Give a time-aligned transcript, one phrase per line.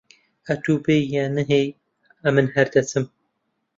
[0.47, 1.67] ئەتوو بێی یان نەهێی،
[2.23, 3.05] ئەمن هەر دەچم.